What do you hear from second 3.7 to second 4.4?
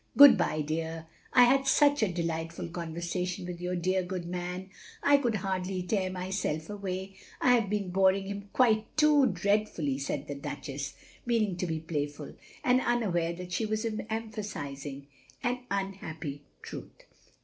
dear good